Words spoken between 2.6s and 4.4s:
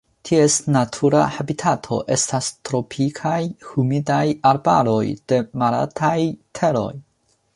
tropikaj humidaj